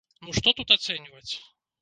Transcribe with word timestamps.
Ну 0.27 0.33
што 0.37 0.53
тут 0.61 0.73
ацэньваць. 0.77 1.31